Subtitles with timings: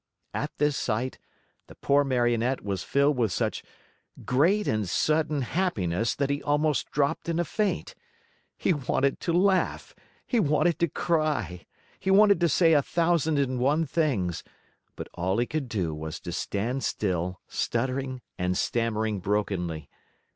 [0.33, 1.19] At this sight,
[1.67, 3.61] the poor Marionette was filled with such
[4.25, 7.93] great and sudden happiness that he almost dropped in a faint.
[8.57, 9.93] He wanted to laugh,
[10.25, 11.67] he wanted to cry,
[11.99, 14.43] he wanted to say a thousand and one things,
[14.95, 19.87] but all he could do was to stand still, stuttering and stammering brokenly.